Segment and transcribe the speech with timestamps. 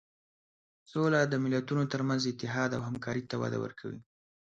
[0.91, 3.99] سوله د ملتونو تر منځ اتحاد او همکاري ته وده ورکوي.